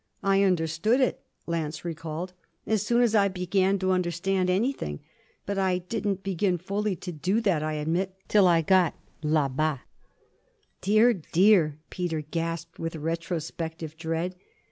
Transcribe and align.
I 0.23 0.41
understood 0.41 0.99
it,' 0.99 1.21
Lance 1.45 1.85
recalled, 1.85 2.33
'as 2.65 2.81
soon 2.81 3.03
as 3.03 3.13
I 3.13 3.27
began 3.27 3.77
to 3.77 3.91
understand 3.91 4.49
anything. 4.49 5.01
But 5.45 5.59
I 5.59 5.77
didn't 5.77 6.23
begin 6.23 6.57
fully 6.57 6.95
to 6.95 7.11
do 7.11 7.39
that, 7.41 7.61
I 7.61 7.73
admit, 7.73 8.15
till 8.27 8.47
I 8.47 8.63
got 8.63 8.95
là 9.21 9.47
bas.' 9.47 9.81
'Dear, 10.81 11.13
dear!' 11.13 11.77
Peter 11.91 12.21
gasped 12.21 12.79
with 12.79 12.95
retrospective 12.95 13.95
dread. 13.95 14.33